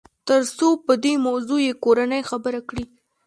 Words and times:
تر 0.27 0.41
څو 0.57 0.67
په 0.85 0.93
دې 1.03 1.13
موضوع 1.27 1.59
يې 1.67 1.73
کورنۍ 1.83 2.21
خبره 2.29 2.59
کړي. 2.69 2.85